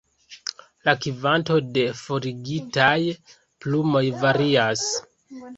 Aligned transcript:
La 0.87 0.95
kvanto 1.03 1.57
de 1.75 1.83
forigitaj 1.99 2.97
plumoj 3.67 4.05
varias. 4.25 4.91